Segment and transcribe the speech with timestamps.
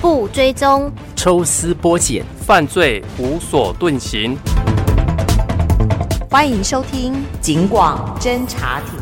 [0.00, 4.34] 步追踪，抽丝剥茧，犯罪无所遁形。
[6.30, 7.12] 欢迎收听
[7.42, 8.98] 《警广侦查庭》。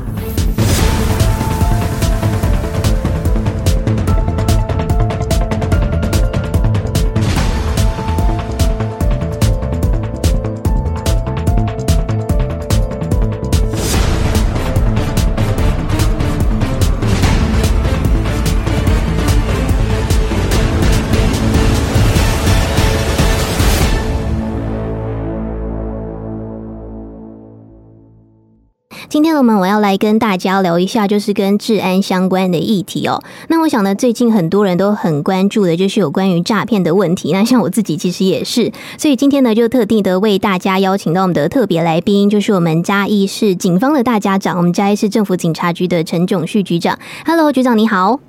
[29.18, 33.20] 今天我们我要来跟大家聊一下，就是跟治安相关的议题哦。
[33.48, 37.32] 那我想呢，最近很多人都很关注的，就是有关于诈骗的问题。
[37.32, 46.96] 那像我自己其实也是，所以今天呢，就特地的为大家邀请到我们的特别来宾，就是我们嘉义市警方的大家长，我们嘉义市政府警察局的陈炯旭局长。
[47.26, 48.20] Hello，局长你好。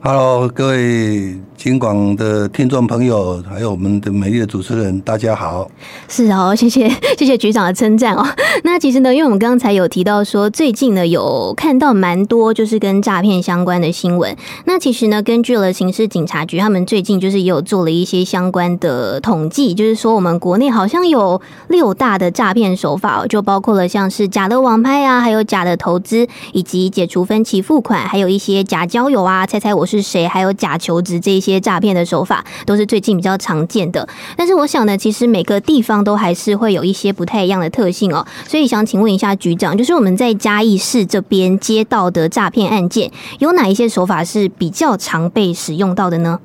[0.00, 5.66] Hello，各位警广的听众朋友，还有我们的美丽的主持人，大家好。
[6.10, 8.22] 是哦， 谢谢谢谢局长的称赞哦。
[8.64, 14.36] 那其实呢，因为我们刚才有提到说，最近呢有看到蛮多就是跟诈骗相关的新闻。
[14.66, 29.94] 那其实呢，根据了刑事警察局，他们最近就是也有做了一些相关的统计，就是说我们国内好像有六大的诈骗手法，就包括了像是假的网拍啊，还有假的投资，以及解除分期付款，还有一些假交友啊，猜猜我是。
[29.94, 30.26] 是谁？
[30.26, 34.08] 还有假求职这些诈骗的手法，都是最近比较常见的。
[34.36, 38.26] 但是我想呢，其实每个地方都还是会有一些不太一样的特性哦。
[38.46, 46.40] 所以想请问一下局长，就是我们在嘉义市这边接到的诈骗案件，有哪一些手法是比较常被使用到的呢？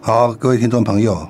[0.00, 1.26] 好，各位听众朋友，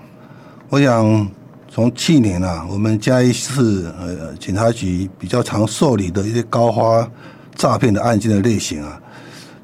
[0.69, 1.29] 我想
[1.71, 7.09] 从去年啊，我们嘉义市呃警察局比较常受理的一些高发
[7.55, 9.01] 诈骗的案件的类型啊。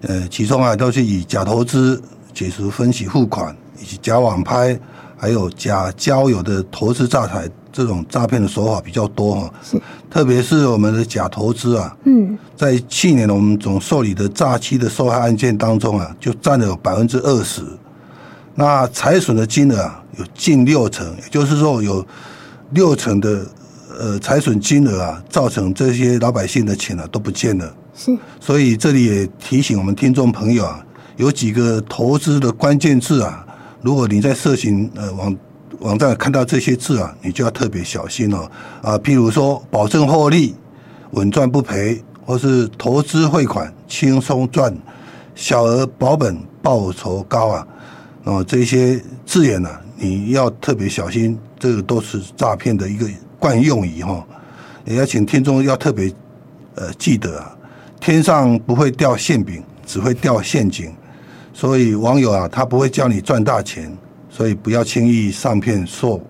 [0.02, 2.02] 呃，其中啊，都是以假投资、
[2.32, 4.78] 解除分期付款，以及假网拍，
[5.16, 9.54] 还有假交友的投资诈财这种诈骗的手法比较多哈。
[9.62, 17.62] 是，特别是我们的假投资啊，嗯，在去年我们总受理的诈欺的受害案件当中啊，就占了有百分之二十。
[18.54, 22.04] 那财损的金额啊，有近六成，也就是说有
[22.72, 23.46] 六成的
[23.98, 27.74] 呃财损金额啊，造成这些老百姓的钱啊都不见了。
[27.94, 30.84] 是，所以这里也提醒我们听众朋友啊，
[31.16, 33.46] 有几个投资的关键字啊，
[33.82, 35.36] 如果你在社群呃网
[35.80, 38.50] 网站看到这些字啊，你就要特别小心哦
[38.82, 40.54] 啊，譬如说保证获利、
[41.12, 44.74] 稳赚不赔，或是投资汇款轻松赚、
[45.34, 47.66] 小额保本报酬高啊，
[48.24, 53.08] 哦这些字眼呢、啊，你要特别小心，这个都是诈骗的一个
[53.38, 54.24] 惯用语哈，
[54.84, 56.12] 也要请听众要特别
[56.76, 57.56] 呃记得啊。
[58.00, 60.92] 天上不会掉馅饼，只会掉陷阱。
[61.52, 63.94] 所以网友啊，他不会叫你赚大钱，
[64.30, 66.20] 所以不要轻易上骗受，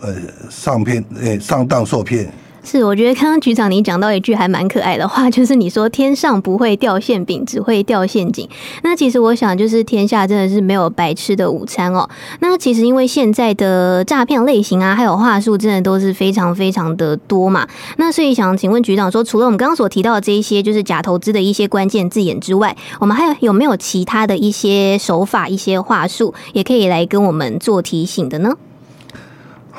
[0.00, 0.14] 呃，
[0.50, 2.32] 上骗，呃，上当受骗。
[2.62, 8.46] 是，我觉得刚刚局长你讲到一句还蛮可爱的话，就是你说天上不会掉馅饼，只会掉陷阱。
[8.82, 12.06] 那其实我想，就是天下真的是没有白吃的午餐哦。
[12.40, 17.66] 那其实因为现在的诈骗类型啊，还有话术，真的都是非常非常的多嘛。
[17.96, 28.52] 那所以想请问局长说，除了我们刚刚所提到的这一些，就是假投资的一些关键字眼之外，我们还有有没有其他的一些手法、一些话术，也可以来跟我们做提醒的呢？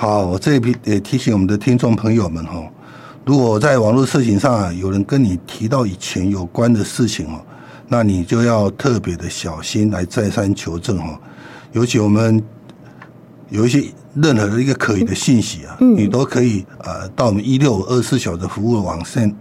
[0.02, 2.64] 好，我这边也提醒我们的听众朋友们哈。
[3.26, 7.42] 如果在网络事情上啊，有人跟你提到以前有关的事情哦，
[7.90, 11.20] 那你就要特别的小心来再三求证哈。
[11.74, 12.42] 尤其我们
[13.50, 13.84] 有一些
[14.16, 19.36] 任何的一个可疑的信息啊，你都可以呃到我们一六五二十四小时服务的网线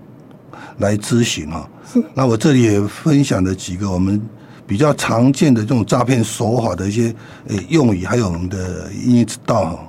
[0.78, 1.70] 来咨询哈。
[2.14, 4.20] 那我这里也分享了几个我们
[4.66, 7.14] 比较常见的这种诈骗手法的一些
[7.46, 9.84] 呃用语，还有我们的因应之道哈。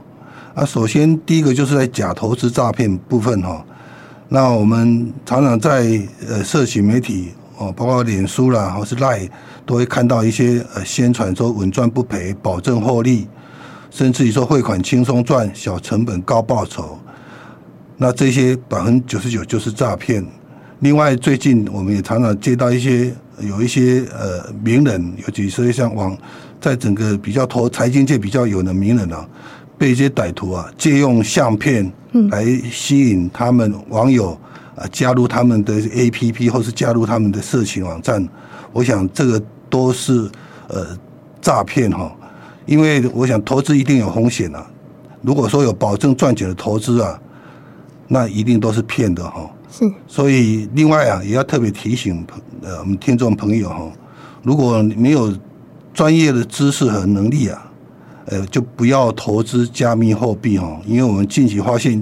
[0.60, 3.66] 啊，首先第一个就是在假投资诈骗部分哈。
[4.28, 5.98] 那我们常常在
[6.28, 9.30] 呃社群媒体哦，包括脸书啦，或是 Line，
[9.66, 13.26] 都会看到一些呃宣传说稳赚不赔、保证获利，
[13.90, 17.00] 甚至于说汇款轻松赚、小成本高报酬。
[17.96, 20.26] 那这些百分之九十九就是诈骗。
[20.80, 26.18] 另外，最近我们也常常接到一些有一些呃名人，尤其是像往，
[26.60, 29.26] 在整个比较投财经界比较有的名人啊。
[29.80, 31.90] 被一些歹徒啊借用相片
[32.30, 34.38] 来吸引他们网友
[34.76, 38.28] 啊加入他们的 APP 或是加入他们的色情网站，
[38.74, 40.30] 我想这个都是
[40.68, 40.86] 呃
[41.42, 42.14] 诈骗哈，
[42.66, 44.70] 因为我想投资一定有风险啊。
[45.22, 47.18] 如果说有保证赚钱的投资啊，
[48.10, 49.50] 那一定都是骗的哈。
[49.72, 52.26] 是，所以另外啊也要特别提醒
[52.62, 53.90] 呃我们听众朋友哈，
[54.44, 55.34] 如果没有
[55.94, 57.66] 专业的知识和能力啊。
[58.32, 62.00] 呃，就不要投资加密货币哦，因为我们近期发现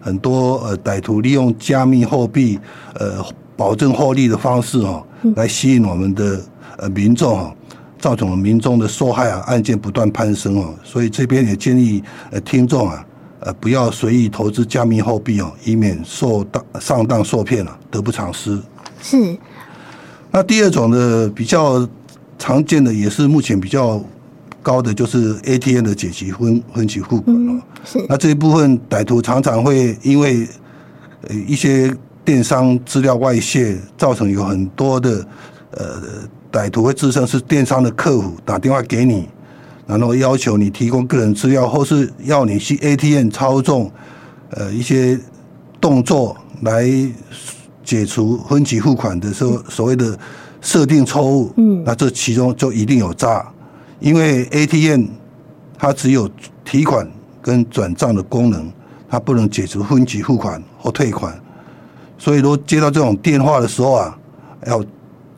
[0.00, 2.58] 很多呃歹徒利用加密货币
[2.94, 3.22] 呃
[3.58, 6.40] 保证获利的方式哦，来吸引我们的
[6.78, 7.52] 呃民众哦，
[7.98, 13.06] 造成了民众的受害啊，案件不断攀升哦，所以这边也建议呃听众啊，
[13.40, 18.58] 呃不要随意投资加密货币哦，以免受当上当受骗了，得不偿失。
[19.02, 19.36] 是。
[20.30, 21.86] 那第二种的比较
[22.38, 24.02] 常见的，也是目前比较。
[24.66, 28.04] 高的就是 ATM 的解期分分期付款了，是。
[28.08, 30.44] 那这一部分歹徒常常会因为
[31.28, 35.24] 呃一些电商资料外泄，造成有很多的
[35.70, 36.02] 呃
[36.50, 39.28] 歹徒会自称是电商的客户打电话给你，
[39.86, 43.88] 然后要求你提供个人资料，或是要你去 ATM 操纵
[44.50, 45.16] 呃一些
[45.80, 46.90] 动作来
[47.84, 50.18] 解除分期付款的时候所谓的
[50.60, 53.46] 设定错误，嗯，那这其中就一定有诈。
[53.98, 55.06] 因为 ATM
[55.78, 56.30] 它只有
[56.64, 57.08] 提款
[57.40, 58.70] 跟转账的功能，
[59.08, 61.38] 它不能解除分期付款或退款。
[62.18, 64.18] 所以，如果接到这种电话的时候啊，
[64.66, 64.84] 要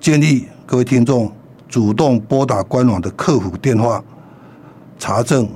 [0.01, 1.31] 建议各位听众
[1.69, 4.03] 主动拨打官网的客服电话
[4.99, 5.49] 查证，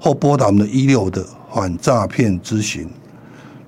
[0.00, 2.88] 或拨打我们的一六的反诈骗咨询。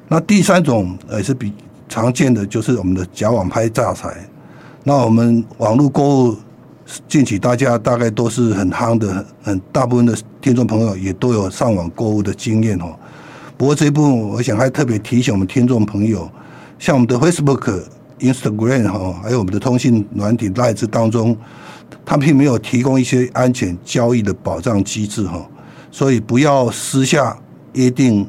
[0.09, 1.53] 那第三种也是比
[1.89, 4.29] 常见的，就是我们的假网拍诈财。
[4.83, 6.37] 那我们网络购物。
[7.09, 12.95] 近期大家大概都是很夯的，很大部分的听众朋友也都有上网购物的经验哦。
[13.57, 16.29] 不过这一部分，我想还特别提醒我们听众朋友，
[16.79, 17.83] 像我们的 Facebook、
[18.19, 21.37] Instagram 哈，还有我们的通信软体 l i e 当中，
[22.05, 25.47] 它并没有提供一些安全交易的保障机制哈，
[25.93, 27.37] 所以不要私下
[27.75, 28.29] 约定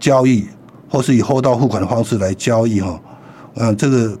[0.00, 0.46] 交易，
[0.88, 3.00] 或是以货到付款的方式来交易哈。
[3.54, 4.18] 嗯，这个。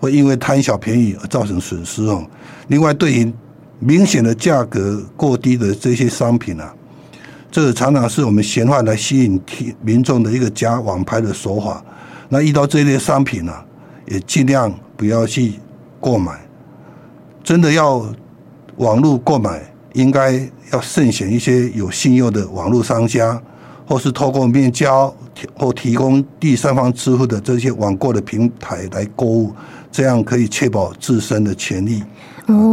[0.00, 2.24] 会因为贪小便宜而造成损失哦。
[2.70, 3.32] 另外，对于
[3.80, 6.72] 明显的价格过低的这些商品啊，
[7.50, 11.84] 这个常常是我们嫌犯来吸引听民众的一个假网拍的手法。
[12.28, 13.64] 那遇到这类商品啊，
[14.06, 15.54] 也尽量不要去
[16.00, 16.40] 购买。
[17.42, 18.06] 真的要
[18.76, 19.60] 网络购买，
[19.94, 23.42] 应该要慎选一些有信用的网络商家，
[23.84, 25.12] 或是透过面交
[25.56, 29.52] 或提供第三方支付的这些网购的平台来购物。
[29.90, 32.00] 这样可以确保自身的权益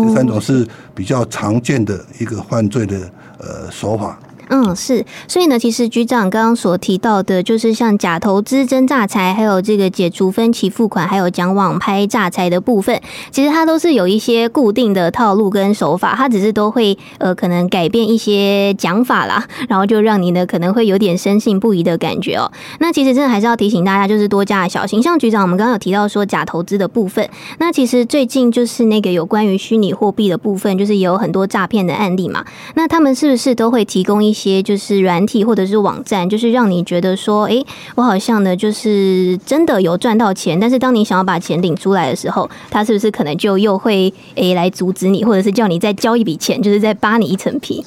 [0.03, 3.09] 第三种是比较常见的一个犯罪的
[3.39, 4.19] 呃手法。
[4.49, 13.01] 嗯，是，所以呢，其实局长刚刚所提到的，就是像假投资真诈财，还有这个解除分期付款，还有讲网拍诈财的部分，
[13.31, 22.51] 其实它都是有一些固定的套路跟手法，它只是都会呃可能改变一些讲法啦，然后就让你呢可能会有点深信不疑的感觉哦。
[22.79, 25.01] 那其实真的还是要提醒大家，就是多加小心。
[25.03, 27.29] 像局长，我们刚刚有提到说假投资的部分，
[27.59, 32.45] 那其实最近就是那个有关于虚拟货币的部分，就是也有很多诈骗的案例嘛。
[32.75, 37.55] 那他们是不是都会提供一些就是软体或者是网站，就是让你觉得说，哎，
[37.95, 40.59] 我好像呢，就是真的有赚到钱。
[40.59, 47.83] 但是当你想要把钱领出来的时候，他是不是可能就又会诶来阻止你，或者是叫你再交一笔钱，就是再扒你一层皮？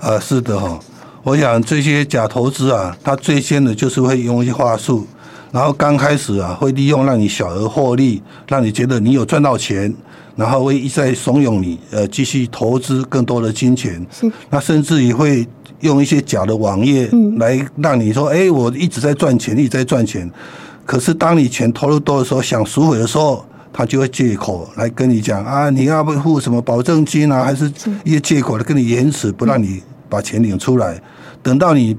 [0.00, 0.80] 呃，是的哈，
[1.22, 5.06] 我想这些假投资啊，他最先的就是会用一些话术，
[5.52, 9.94] 然后刚开始啊，会利用让你小额获利，让你觉得你有赚到钱。
[10.34, 14.04] 然后会一再怂恿你，呃，继续投资更多的金钱。
[14.10, 14.32] 是。
[14.48, 15.46] 那甚至于会
[15.80, 17.06] 用一些假的网页
[17.36, 20.28] 来让你说，哎，我一直在赚钱，一直在赚钱。
[20.86, 23.44] 可是当你钱投入多的时候，想赎回的时候，
[23.74, 27.70] 他就会借口来跟你讲啊，你要不付什么保证金啊，还是
[28.02, 30.98] 一些借口来跟你延迟，不让你把钱领出来。
[31.42, 31.94] 等到你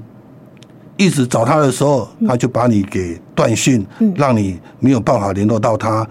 [0.96, 6.06] 一直找他的时候，他就把你给断讯，让你没有办法联络到他，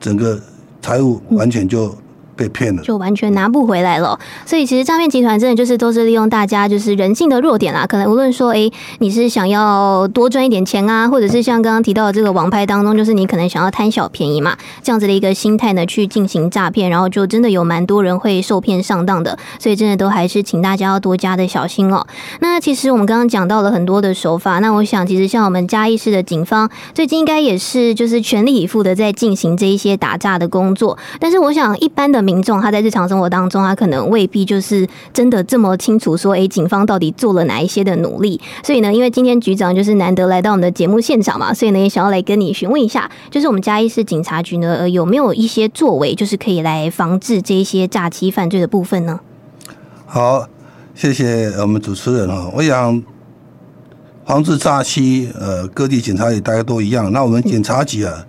[0.00, 0.40] 整个。
[0.82, 1.96] 财务完全就。
[2.36, 4.18] 被骗了，就完全拿不回来了。
[4.44, 7.86] 所以其实诈骗集团真的就是都是利用大家就是人性的弱点啦。
[7.86, 19.38] 可能无论说，哎，你是想要多赚一点钱啊，或者是像刚刚提到的这个王牌当中，就是你可能想要贪小便宜嘛，这样子的一个心态呢，去进行诈骗，然后就真的有蛮多人会受骗上当的。
[19.60, 22.04] 所以真的都还是请大家要多加的小心哦。
[22.40, 30.98] 那其实我们刚刚讲到了很多的手法，那我想其实像我们嘉义市的警方最近应该也是就是全力以赴的在进行这一些打诈的工作。
[31.20, 32.23] 但是我想一般的。
[32.24, 38.40] 民众他在日常生活当中，他可能未必就是真的这么清楚说，哎，警方到底做了哪一些的努力？
[38.64, 49.20] 所以呢，因为今天局长就是难得来到我们的节目现场嘛，所以呢，也想要来跟你询问一下，就是我们嘉义市警察局呢，呃有没有一些作为，就是可以来防治这一些诈欺犯罪的部分呢？
[50.06, 50.46] 好，
[50.94, 52.50] 谢谢我们主持人哈。
[52.54, 53.02] 我想
[54.24, 57.12] 防治诈欺，呃，各地警察也大家都一样。
[57.12, 58.24] 那我们警察局啊。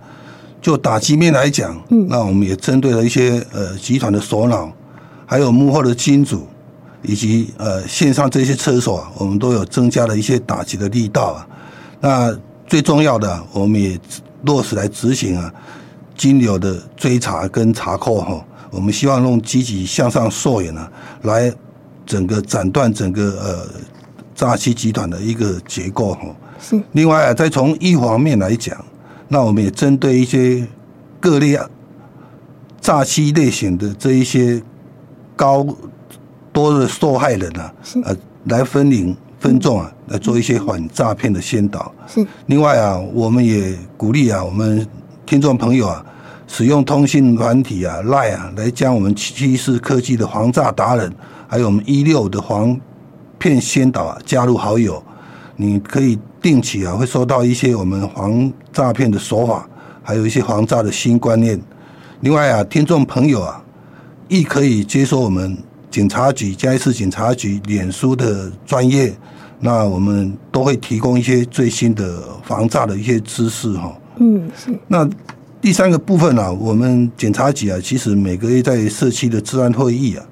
[0.60, 4.72] 就打击面来讲，那我们也针对了一些呃集团的首脑，
[5.24, 6.46] 还有幕后的金主，
[7.02, 11.46] 以及呃线上这些车手啊，我们都有增加了一些打击的力道啊。
[12.00, 12.36] 那
[12.66, 13.98] 最重要的，我们也
[14.42, 15.52] 落实来执行啊，
[16.16, 18.44] 金流的追查跟查扣哈。
[18.70, 20.90] 我们希望用积极向上溯源啊，
[21.22, 21.52] 来
[22.04, 23.80] 整个斩断整个呃
[24.34, 26.22] 诈欺集团的一个结构哈。
[26.60, 26.82] 是。
[26.92, 28.76] 另外啊，再从一方面来讲，
[29.28, 30.66] 那我们也针对一些
[31.18, 31.58] 各类
[32.80, 34.62] 诈欺类型的这一些
[35.34, 35.66] 高
[36.52, 41.92] 多的受害人啊，呃，来分领分众啊，来做一些反诈骗的宣导。
[42.06, 42.24] 是。
[42.46, 44.86] 另外啊，我们也鼓励啊，我们
[45.26, 46.04] 听众朋友啊，
[46.46, 51.12] 使用通信软体啊，LINE 啊，来将我们七四科技的防诈达人，
[51.48, 52.80] 还有我们一六的防
[53.38, 55.02] 骗宣导啊，加入好友。
[55.56, 59.68] 你可以定期啊，会收到一些我们防诈骗的手法，
[60.02, 61.60] 还有一些防诈的新观念。
[62.20, 63.64] 另外啊，听众朋友啊，
[64.28, 65.56] 亦可以接收我们。
[65.88, 69.14] 警察局嘉义市警察局脸书的专业，
[69.60, 73.96] 那我们都会提供一些最新的防诈的一些知识哈。
[74.16, 74.78] 嗯，是。
[74.88, 75.08] 那
[75.58, 80.26] 第三个部分呢、啊，我们警察局啊，其实每个月在社区的治安会议啊，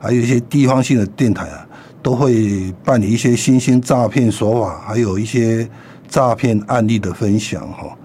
[0.00, 1.66] 还有一些地方性的电台啊，
[2.02, 5.68] 都会办理一些新兴诈骗手法，还有一些
[6.08, 7.96] 诈骗案例的分享哈。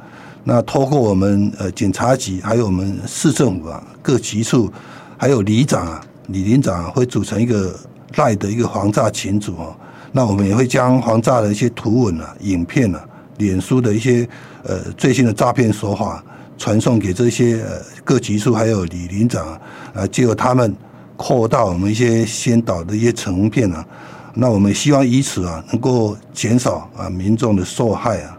[0.43, 4.71] 那透过我们呃警察局，还有我们市政府啊各局处，
[5.17, 6.01] 还有里长啊。
[6.29, 7.79] 李林长啊会组成一个
[8.15, 9.75] 赖的一个防诈群组哦，
[10.11, 14.27] 那我们也会将防诈的一些图文啊、影片啊、脸书的一些
[14.63, 16.23] 呃最新的诈骗手法
[16.57, 19.47] 传送给这些呃各局处还有李林长
[19.93, 20.75] 啊，借由他们
[21.15, 23.85] 扩大我们一些先导的一些成片啊，
[24.33, 28.37] 那我们希望以此啊能够减少啊民众的受害啊。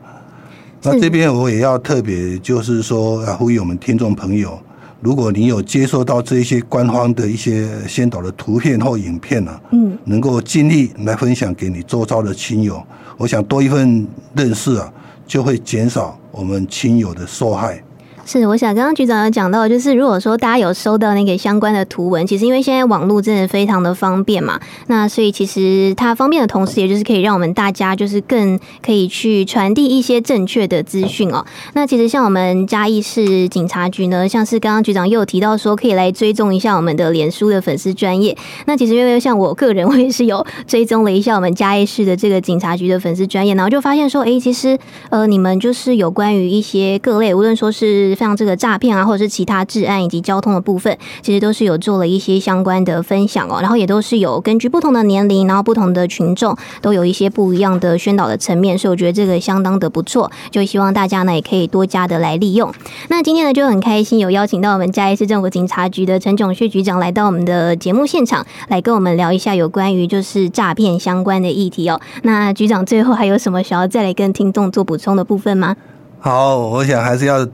[0.82, 4.58] 那这边我也要特别就是说啊呼吁我们听众朋友。
[5.02, 12.82] 如果你有接收到这一些官方的一些先导的图片或影片呢，嗯，能够尽力来分享给你周遭的亲友，
[13.18, 14.90] 我想多一份认识啊，
[15.26, 17.80] 就会减少我们亲友的受害。
[18.28, 31.46] 是，我想刚刚局长有讲到，就是如果说大家有收到那个相关的图文，其实因为现在网络真的非常的方便嘛，那所以其实它方便的同时，也就是可以让我们大家就是更可以去传递一些正确的资讯哦。
[31.74, 38.36] 那其实像我们嘉义市警察局呢，像是刚刚局长又有提到说，可以来追踪一下我们的脸书的粉丝专业。
[38.64, 44.76] 那其实因为像我个人，我也是有追踪了一下我们嘉义市的这个警察局的粉丝专业，然后就发现说，哎，其实
[45.10, 53.58] 呃，你们就是有关于一些各类，无论说是像这个诈骗啊，或者是其他治安以及交通的部分，其实都是有做了一些相关的分享哦。
[53.60, 60.28] 然后也都是有根据不同的年龄，然后不同的群众，都有一些不一样的宣导的层面，所以我觉得这个相当的不错。
[60.50, 62.72] 就希望大家呢也可以多加的来利用。
[63.08, 72.00] 那今天呢就很开心有邀请到我们嘉义市政府警察局的陈炯旭局长来到我们的节目现场，来跟我们聊一下有关于就是诈骗相关的议题哦。
[72.22, 75.76] 那局长最后还有什么想要再来跟听众做补充的部分吗？
[76.18, 77.46] 好，我想还是要。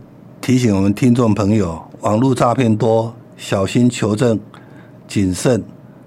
[0.43, 4.39] 提醒我们听众朋友，网络诈骗多，小心求证，
[5.07, 5.63] 谨慎，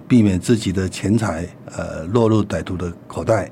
[0.10, 3.50] 避免自己的钱财呃落入歹徒的口袋。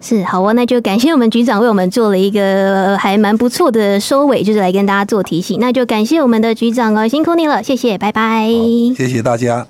[0.00, 5.58] 是，好哦，那就感谢我们局长为我们做了一个还蛮不错的收尾，就是来跟大家做提醒。
[5.60, 8.48] 那就感谢我们的局长哦，辛苦你了，谢谢，拜拜。
[8.96, 9.66] 谢谢大家。